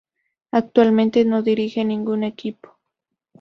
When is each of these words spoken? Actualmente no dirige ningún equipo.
Actualmente 0.49 1.23
no 1.25 1.43
dirige 1.43 1.85
ningún 1.85 2.23
equipo. 2.23 2.79